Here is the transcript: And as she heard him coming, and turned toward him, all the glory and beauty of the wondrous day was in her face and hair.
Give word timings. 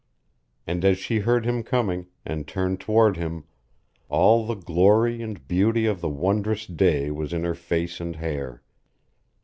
And 0.65 0.83
as 0.83 0.97
she 0.97 1.19
heard 1.19 1.45
him 1.45 1.61
coming, 1.61 2.07
and 2.25 2.47
turned 2.47 2.79
toward 2.79 3.17
him, 3.17 3.43
all 4.09 4.47
the 4.47 4.55
glory 4.55 5.21
and 5.21 5.47
beauty 5.47 5.85
of 5.85 6.01
the 6.01 6.09
wondrous 6.09 6.65
day 6.65 7.11
was 7.11 7.33
in 7.33 7.43
her 7.43 7.53
face 7.53 8.01
and 8.01 8.15
hair. 8.15 8.63